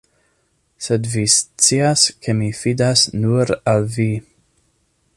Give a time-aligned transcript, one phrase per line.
[0.85, 4.11] Sed vi scias, ke mi fidas nur al vi.